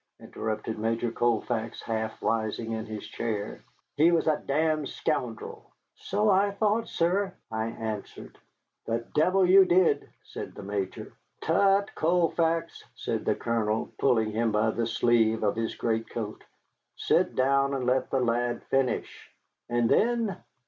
interrupted 0.19 0.79
Major 0.79 1.11
Colfax, 1.11 1.79
half 1.83 2.23
rising 2.23 2.71
in 2.71 2.87
his 2.87 3.05
chair. 3.07 3.63
"He 3.97 4.11
was 4.11 4.25
a 4.25 4.39
damned 4.47 4.89
scoundrel." 4.89 5.69
"So 5.93 6.27
I 6.31 6.49
thought, 6.49 6.87
sir," 6.87 7.35
I 7.51 7.67
answered. 7.67 8.39
"The 8.87 9.05
devil 9.13 9.47
you 9.47 9.63
did!" 9.63 10.09
said 10.23 10.55
the 10.55 10.63
Major. 10.63 11.13
"Tut, 11.41 11.93
Colfax," 11.93 12.83
said 12.95 13.25
the 13.25 13.35
Colonel, 13.35 13.91
pulling 13.99 14.31
him 14.31 14.51
by 14.51 14.71
the 14.71 14.87
sleeve 14.87 15.43
of 15.43 15.55
his 15.55 15.75
greatcoat, 15.75 16.43
"sit 16.95 17.35
down 17.35 17.75
and 17.75 17.85
let 17.85 18.09
the 18.09 18.21
lad 18.21 18.63
finish. 18.71 19.31
And 19.69 19.87
then?" 19.87 20.35